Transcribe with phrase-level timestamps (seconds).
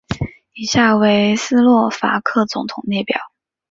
[0.55, 3.19] 以下为斯洛伐克总统列表。